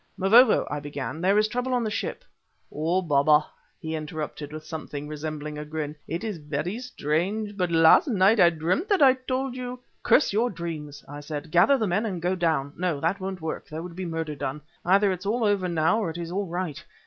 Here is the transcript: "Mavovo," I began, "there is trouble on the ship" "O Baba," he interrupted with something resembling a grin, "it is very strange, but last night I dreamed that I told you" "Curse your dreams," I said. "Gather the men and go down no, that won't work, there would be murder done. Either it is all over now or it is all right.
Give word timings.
"Mavovo," 0.17 0.65
I 0.71 0.79
began, 0.79 1.21
"there 1.21 1.37
is 1.37 1.47
trouble 1.47 1.75
on 1.75 1.83
the 1.83 1.91
ship" 1.91 2.25
"O 2.71 3.03
Baba," 3.03 3.45
he 3.79 3.93
interrupted 3.93 4.51
with 4.51 4.65
something 4.65 5.07
resembling 5.07 5.59
a 5.59 5.63
grin, 5.63 5.95
"it 6.07 6.23
is 6.23 6.39
very 6.39 6.79
strange, 6.79 7.55
but 7.55 7.69
last 7.69 8.07
night 8.07 8.39
I 8.39 8.49
dreamed 8.49 8.87
that 8.89 9.03
I 9.03 9.13
told 9.13 9.55
you" 9.55 9.79
"Curse 10.03 10.33
your 10.33 10.49
dreams," 10.49 11.05
I 11.07 11.19
said. 11.19 11.51
"Gather 11.51 11.77
the 11.77 11.85
men 11.85 12.07
and 12.07 12.19
go 12.19 12.33
down 12.33 12.73
no, 12.75 12.99
that 12.99 13.19
won't 13.19 13.41
work, 13.41 13.67
there 13.67 13.83
would 13.83 13.95
be 13.95 14.07
murder 14.07 14.33
done. 14.33 14.61
Either 14.83 15.11
it 15.11 15.19
is 15.19 15.25
all 15.27 15.43
over 15.45 15.67
now 15.67 15.99
or 15.99 16.09
it 16.09 16.17
is 16.17 16.31
all 16.31 16.47
right. 16.47 16.83